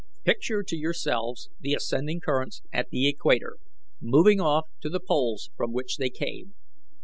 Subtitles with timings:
[0.23, 3.57] Picture to yourselves the ascending currents at the equator
[4.01, 6.55] moving off to the poles from which they came.